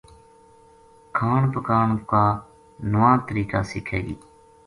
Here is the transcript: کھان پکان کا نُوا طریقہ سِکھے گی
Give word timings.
کھان 1.17 1.41
پکان 1.53 1.89
کا 2.09 2.25
نُوا 2.91 3.11
طریقہ 3.27 3.59
سِکھے 3.69 3.99
گی 4.05 4.15